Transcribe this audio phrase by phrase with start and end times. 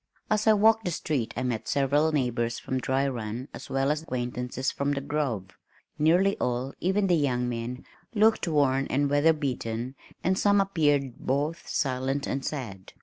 [0.31, 4.01] As I walked the street I met several neighbors from Dry Run as well as
[4.01, 5.51] acquaintances from the Grove.
[5.99, 7.85] Nearly all, even the young men,
[8.15, 9.93] looked worn and weather beaten
[10.23, 12.93] and some appeared both silent and sad.